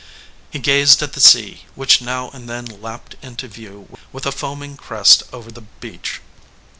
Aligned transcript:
He 0.49 0.57
gazed 0.57 1.03
at 1.03 1.13
the 1.13 1.19
sea, 1.21 1.65
which 1.75 2.01
now 2.01 2.31
and 2.31 2.49
then 2.49 2.65
lapped 2.65 3.17
into 3.21 3.47
view 3.47 3.87
with 4.11 4.25
a 4.25 4.31
foam 4.31 4.63
ing 4.63 4.75
crest 4.75 5.21
over 5.31 5.51
the 5.51 5.61
beach. 5.61 6.21